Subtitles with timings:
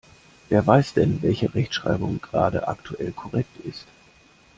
[0.49, 3.85] Wer weiß denn, welche Rechtschreibung gerade aktuell korrekt ist?